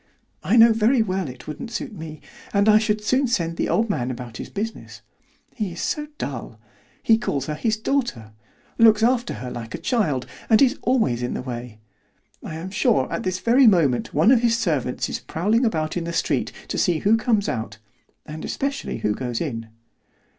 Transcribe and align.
I 0.43 0.55
know 0.57 0.73
very 0.73 1.03
well 1.03 1.27
it 1.29 1.47
wouldn't 1.47 1.69
suit 1.69 1.93
me, 1.93 2.21
and 2.53 2.67
I 2.67 2.79
should 2.79 3.03
soon 3.03 3.27
send 3.27 3.55
the 3.55 3.69
old 3.69 3.87
man 3.87 4.09
about 4.09 4.37
his 4.37 4.49
business. 4.49 5.03
He 5.53 5.73
is 5.73 5.79
so 5.79 6.07
dull; 6.17 6.59
he 7.03 7.19
calls 7.19 7.45
her 7.45 7.53
his 7.53 7.77
daughter; 7.77 8.31
looks 8.79 9.03
after 9.03 9.35
her 9.35 9.51
like 9.51 9.75
a 9.75 9.77
child; 9.77 10.25
and 10.49 10.59
is 10.59 10.79
always 10.81 11.21
in 11.21 11.35
the 11.35 11.43
way. 11.43 11.77
I 12.41 12.55
am 12.55 12.71
sure 12.71 13.13
at 13.13 13.21
this 13.21 13.37
very 13.37 13.67
moment 13.67 14.11
one 14.11 14.31
of 14.31 14.41
his 14.41 14.57
servants 14.57 15.07
is 15.07 15.19
prowling 15.19 15.65
about 15.65 15.95
in 15.95 16.05
the 16.05 16.13
street 16.13 16.51
to 16.69 16.79
see 16.79 16.97
who 17.01 17.15
comes 17.15 17.47
out, 17.47 17.77
and 18.25 18.43
especially 18.43 18.97
who 18.97 19.13
goes 19.13 19.39
in." 19.39 19.69